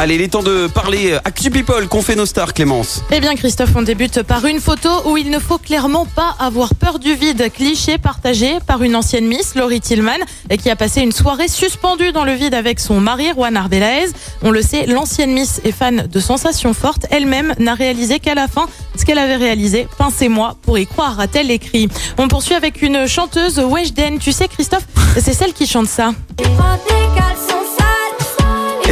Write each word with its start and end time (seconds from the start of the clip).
Allez, 0.00 0.16
il 0.16 0.22
est 0.22 0.28
temps 0.28 0.42
de 0.42 0.66
parler 0.66 1.16
Actu 1.24 1.50
People 1.50 1.86
qu'ont 1.86 2.02
fait 2.02 2.16
nos 2.16 2.26
stars, 2.26 2.54
Clémence. 2.54 3.04
Eh 3.12 3.20
bien 3.20 3.36
Christophe, 3.36 3.70
on 3.76 3.82
débute 3.82 4.22
par 4.22 4.44
une 4.46 4.58
photo 4.58 4.88
où 5.04 5.16
il 5.16 5.30
ne 5.30 5.38
faut 5.38 5.58
clairement 5.58 6.06
pas 6.06 6.34
avoir 6.40 6.74
peur 6.74 6.98
du 6.98 7.14
vide. 7.14 7.52
Cliché 7.54 7.98
partagé 7.98 8.58
par 8.66 8.82
une 8.82 8.96
ancienne 8.96 9.26
Miss, 9.26 9.54
Laurie 9.54 9.80
Tillman, 9.80 10.18
qui 10.60 10.70
a 10.70 10.76
passé 10.76 11.02
une 11.02 11.12
soirée 11.12 11.46
suspendue 11.46 12.10
dans 12.10 12.24
le 12.24 12.32
vide 12.32 12.54
avec 12.54 12.80
son 12.80 13.00
mari, 13.00 13.28
Juan 13.36 13.56
Arbelaez. 13.56 14.08
On 14.42 14.50
le 14.50 14.62
sait, 14.62 14.86
l'ancienne 14.86 15.32
Miss 15.32 15.60
est 15.64 15.72
fan 15.72 16.08
de 16.10 16.20
sensations 16.20 16.74
fortes. 16.74 17.06
Elle-même 17.10 17.54
n'a 17.60 17.74
réalisé 17.74 18.18
qu'à 18.18 18.34
la 18.34 18.48
fin 18.48 18.66
ce 18.96 19.04
qu'elle 19.04 19.18
avait 19.18 19.36
réalisé. 19.36 19.86
Pincez-moi 19.98 20.56
pour 20.62 20.78
y 20.78 20.86
croire, 20.86 21.20
a-t-elle 21.20 21.50
écrit. 21.50 21.88
On 22.18 22.26
poursuit 22.26 22.54
avec 22.54 22.82
une 22.82 23.06
chanteuse, 23.06 23.60
Weshden. 23.60 24.18
Tu 24.18 24.32
sais 24.32 24.48
Christophe, 24.48 24.86
c'est 25.20 25.34
celle 25.34 25.52
qui 25.52 25.66
chante 25.66 25.86
ça. 25.86 26.12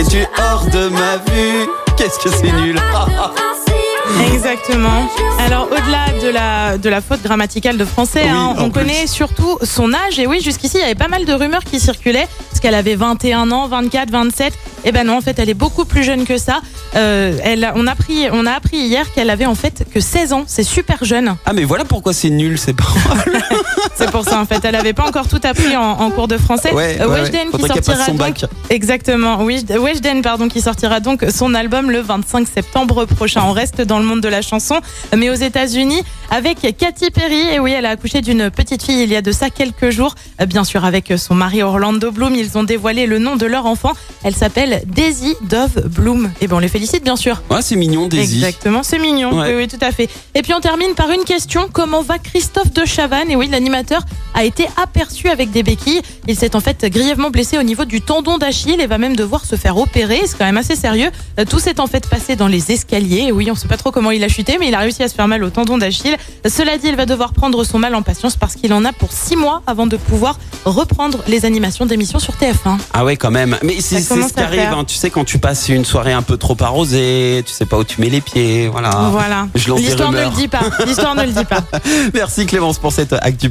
Et 0.00 0.04
tu 0.04 0.16
es 0.16 0.28
hors 0.38 0.64
de 0.64 0.88
ma 0.88 1.16
vue. 1.30 1.68
Qu'est-ce 1.98 2.18
que 2.18 2.30
c'est 2.34 2.50
nul. 2.62 2.74
Exactement. 4.32 5.06
Alors 5.38 5.68
au-delà 5.70 6.06
de 6.22 6.28
la 6.32 6.78
de 6.78 6.88
la 6.88 7.02
faute 7.02 7.22
grammaticale 7.22 7.76
de 7.76 7.84
français, 7.84 8.22
Oui, 8.24 8.30
hein, 8.30 8.54
on 8.58 8.70
plus. 8.70 8.80
connaît 8.80 9.06
surtout 9.06 9.58
son 9.62 9.92
âge. 9.92 10.18
Et 10.18 10.26
oui, 10.26 10.40
jusqu'ici, 10.42 10.78
il 10.78 10.80
y 10.80 10.84
avait 10.84 10.94
pas 10.94 11.08
mal 11.08 11.26
de 11.26 11.32
rumeurs 11.34 11.64
qui 11.64 11.78
circulaient, 11.78 12.26
parce 12.48 12.60
qu'elle 12.60 12.74
avait 12.74 12.94
21 12.94 13.50
ans, 13.52 13.68
24, 13.68 14.10
27. 14.10 14.54
Eh 14.84 14.92
ben 14.92 15.06
non, 15.06 15.18
en 15.18 15.20
fait, 15.20 15.38
elle 15.38 15.50
est 15.50 15.54
beaucoup 15.54 15.84
plus 15.84 16.02
jeune 16.02 16.24
que 16.24 16.38
ça. 16.38 16.60
Euh, 16.96 17.38
elle, 17.44 17.70
on 17.76 17.86
a 17.86 17.92
appris, 17.92 18.26
on 18.32 18.46
a 18.46 18.52
appris 18.52 18.78
hier 18.78 19.12
qu'elle 19.12 19.28
avait 19.28 19.44
en 19.46 19.54
fait 19.54 19.84
que 19.92 20.00
16 20.00 20.32
ans. 20.32 20.44
C'est 20.46 20.62
super 20.64 21.04
jeune. 21.04 21.36
Ah, 21.44 21.52
mais 21.52 21.64
voilà 21.64 21.84
pourquoi 21.84 22.14
c'est 22.14 22.30
nul, 22.30 22.58
c'est 22.58 22.72
pas. 22.74 22.84
C'est 23.94 24.10
pour 24.10 24.24
ça 24.24 24.40
en 24.40 24.44
fait. 24.46 24.64
Elle 24.64 24.74
avait 24.76 24.92
pas 24.92 25.06
encore 25.06 25.28
tout 25.28 25.40
appris 25.42 25.76
en, 25.76 25.82
en 25.82 26.10
cours 26.10 26.28
de 26.28 26.38
français. 26.38 26.72
Ouais, 26.72 26.98
Euh, 27.00 27.08
ouais. 27.08 27.20
Weshden 27.22 27.50
qui 27.50 27.62
sortira 27.66 28.04
son 28.06 28.12
donc 28.12 28.18
bac. 28.20 28.44
exactement. 28.70 29.42
Weshden 29.42 30.22
pardon 30.22 30.48
qui 30.48 30.60
sortira 30.60 31.00
donc 31.00 31.24
son 31.34 31.54
album 31.54 31.90
le 31.90 32.00
25 32.00 32.46
septembre 32.48 33.04
prochain. 33.04 33.42
On 33.46 33.52
reste 33.52 33.80
dans 33.82 33.98
le 33.98 34.04
monde 34.04 34.20
de 34.20 34.28
la 34.28 34.42
chanson, 34.42 34.80
mais 35.16 35.30
aux 35.30 35.34
États-Unis 35.34 36.02
avec 36.30 36.60
Katy 36.76 37.10
Perry. 37.10 37.40
Et 37.52 37.58
oui, 37.60 37.72
elle 37.72 37.86
a 37.86 37.90
accouché 37.90 38.20
d'une 38.20 38.50
petite 38.50 38.82
fille 38.82 39.02
il 39.02 39.10
y 39.10 39.16
a 39.16 39.22
de 39.22 39.32
ça 39.32 39.50
quelques 39.50 39.90
jours. 39.90 40.14
Euh, 40.40 40.46
Bien 40.46 40.64
sûr, 40.64 40.84
avec 40.84 41.12
son 41.16 41.34
mari 41.34 41.62
Orlando 41.62 42.10
Bloom, 42.10 42.34
ils 42.34 42.58
ont 42.58 42.64
dévoilé 42.64 43.06
le 43.06 43.18
nom 43.18 43.36
de 43.36 43.46
leur 43.46 43.66
enfant. 43.66 43.92
Elle 44.24 44.34
s'appelle 44.34 44.82
Daisy 44.86 45.34
Dove 45.42 45.86
Bloom. 45.88 46.30
Et 46.40 46.46
ben 46.48 46.56
on 46.56 46.58
les 46.58 46.68
félicite 46.68 47.04
bien 47.04 47.16
sûr. 47.16 47.42
Ouais, 47.50 47.62
c'est 47.62 47.76
mignon, 47.76 48.08
Daisy. 48.08 48.36
Exactement, 48.44 48.82
c'est 48.82 48.98
mignon. 48.98 49.38
Ouais. 49.38 49.48
Oui, 49.54 49.62
oui, 49.62 49.68
tout 49.68 49.84
à 49.84 49.92
fait. 49.92 50.08
Et 50.34 50.42
puis 50.42 50.52
on 50.54 50.60
termine 50.60 50.94
par 50.94 51.10
une 51.10 51.24
question. 51.24 51.68
Comment 51.72 52.02
va 52.02 52.18
Christophe 52.18 52.72
de 52.72 52.84
Chavannes? 52.84 53.30
Et 53.30 53.36
oui, 53.36 53.46
l'animateur 53.48 53.69
a 53.74 54.44
été 54.44 54.68
aperçu 54.82 55.28
avec 55.28 55.50
des 55.50 55.62
béquilles. 55.62 56.00
Il 56.28 56.36
s'est 56.36 56.56
en 56.56 56.60
fait 56.60 56.84
grièvement 56.86 57.30
blessé 57.30 57.58
au 57.58 57.62
niveau 57.62 57.84
du 57.84 58.00
tendon 58.00 58.38
d'Achille 58.38 58.80
et 58.80 58.86
va 58.86 58.98
même 58.98 59.16
devoir 59.16 59.44
se 59.44 59.56
faire 59.56 59.76
opérer. 59.76 60.22
C'est 60.26 60.38
quand 60.38 60.44
même 60.44 60.56
assez 60.56 60.76
sérieux. 60.76 61.10
Euh, 61.38 61.44
Tout 61.48 61.58
s'est 61.58 61.80
en 61.80 61.86
fait 61.86 62.08
passé 62.08 62.36
dans 62.36 62.46
les 62.48 62.72
escaliers. 62.72 63.26
Et 63.28 63.32
oui, 63.32 63.50
on 63.50 63.54
sait 63.54 63.68
pas 63.68 63.76
trop 63.76 63.90
comment 63.90 64.10
il 64.10 64.22
a 64.24 64.28
chuté, 64.28 64.56
mais 64.58 64.68
il 64.68 64.74
a 64.74 64.78
réussi 64.78 65.02
à 65.02 65.08
se 65.08 65.14
faire 65.14 65.28
mal 65.28 65.42
au 65.44 65.50
tendon 65.50 65.78
d'Achille. 65.78 66.16
Cela 66.48 66.78
dit, 66.78 66.88
il 66.88 66.96
va 66.96 67.06
devoir 67.06 67.32
prendre 67.32 67.62
son 67.64 67.78
mal 67.78 67.94
en 67.94 68.02
patience 68.02 68.36
parce 68.36 68.54
qu'il 68.54 68.72
en 68.72 68.84
a 68.84 68.92
pour 68.92 69.12
six 69.12 69.36
mois 69.36 69.62
avant 69.66 69.86
de 69.86 69.96
pouvoir 69.96 70.38
reprendre 70.64 71.18
les 71.26 71.44
animations 71.44 71.86
d'émissions 71.86 72.18
sur 72.18 72.34
TF1. 72.34 72.78
Ah 72.92 73.04
ouais, 73.04 73.16
quand 73.16 73.30
même. 73.30 73.56
Mais 73.62 73.80
c'est 73.80 74.00
ce 74.00 74.32
qui 74.32 74.40
arrive, 74.40 74.60
hein. 74.60 74.84
tu 74.86 74.96
sais, 74.96 75.10
quand 75.10 75.24
tu 75.24 75.38
passes 75.38 75.68
une 75.68 75.84
soirée 75.84 76.12
un 76.12 76.22
peu 76.22 76.36
trop 76.36 76.56
arrosée, 76.60 77.42
tu 77.46 77.52
sais 77.52 77.66
pas 77.66 77.78
où 77.78 77.84
tu 77.84 78.00
mets 78.00 78.08
les 78.10 78.20
pieds, 78.20 78.68
voilà. 78.68 78.90
Voilà. 79.10 79.46
L'histoire 79.54 80.12
ne 80.12 80.24
le 80.24 80.30
dit 80.30 80.48
pas. 80.48 80.60
L'histoire 80.86 81.14
ne 81.14 81.22
le 81.22 81.32
dit 81.32 81.44
pas. 81.44 81.62
Merci 82.14 82.46
Clémence 82.46 82.78
pour 82.78 82.92
cette 82.92 83.12
Actu 83.12 83.48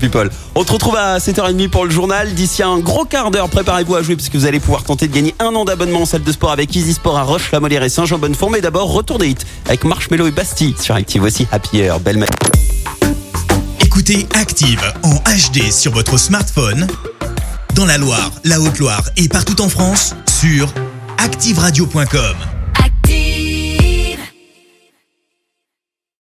On 0.56 0.66
se 0.66 0.72
retrouve 0.72 0.96
à 0.96 1.18
7h30 1.18 1.70
pour 1.70 1.86
le 1.86 1.92
journal. 1.92 2.34
D'ici 2.34 2.64
un 2.64 2.80
gros 2.80 3.06
quart 3.06 3.32
d'heure, 3.32 3.50
préparez-vous 3.50 3.96
à 3.96 4.02
jouer 4.02 4.16
parce 4.16 4.30
que 4.30 4.38
vous 4.38 4.46
allez 4.46 4.60
pouvoir 4.60 4.84
tenter 4.84 5.08
de 5.08 5.14
gagner 5.14 5.36
un 5.40 5.54
an 5.56 5.66
d'abonnement 5.66 6.02
en 6.02 6.06
salle 6.06 6.24
de 6.24 6.32
sport 6.32 6.52
avec 6.52 6.76
Easy 6.76 6.94
Sport 6.94 7.18
à 7.18 7.24
Roche, 7.24 7.52
La 7.52 7.60
Molière 7.60 7.84
et 7.84 7.90
Saint-Jean-Bonnefond. 7.90 8.50
Mais 8.50 8.62
d'abord, 8.62 8.92
retour 8.92 9.20
des 9.20 9.30
hits 9.30 9.36
avec 9.66 9.84
Marshmello 9.84 10.28
et 10.28 10.32
Bastille 10.32 10.76
sur 10.80 10.96
Active 10.96 11.24
aussi. 11.24 11.48
Happy 11.52 11.84
Hour. 11.84 12.00
Belle 12.00 12.18
matinée. 12.18 12.52
Écoutez 13.82 14.28
Active 14.34 14.82
en 15.04 15.16
HD 15.16 15.72
sur 15.72 15.92
votre 15.92 16.18
smartphone, 16.18 16.88
dans 17.76 17.86
la 17.86 17.98
Loire, 17.98 18.32
la 18.44 18.60
Haute-Loire 18.60 19.04
et 19.18 19.28
partout 19.28 19.62
en 19.62 19.70
France, 19.70 20.16
sur 20.40 20.74
activeradio.com. 21.18 22.59